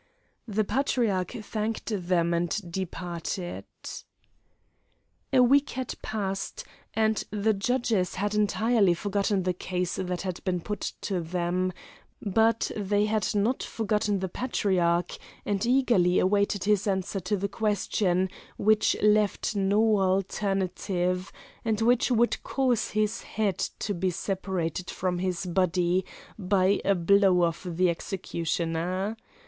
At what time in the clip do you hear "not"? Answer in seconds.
13.35-13.61